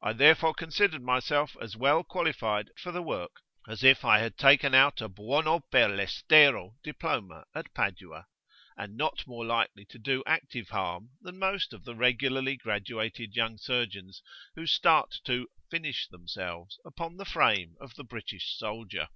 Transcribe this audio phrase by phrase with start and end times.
[0.00, 4.76] I therefore considered myself as well qualified for the work as if I had taken
[4.76, 8.26] out a buono per l'estero diploma at Padua,
[8.76, 13.58] and not more likely to do active harm than most of the regularly graduated young
[13.58, 14.22] surgeons
[14.54, 19.08] who start to "finish" themselves upon the frame of the British soldier.